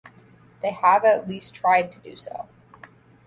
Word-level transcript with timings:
They 0.63 0.71
have 0.71 1.05
at 1.05 1.29
least 1.29 1.53
tried 1.53 1.91
to 1.91 1.99
do 1.99 2.15
so. 2.15 2.49